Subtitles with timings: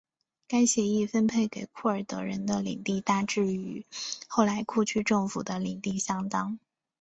[0.47, 3.85] 该协议分配给库尔德人的领地大致与
[4.27, 6.57] 后来库区政府的领地相当。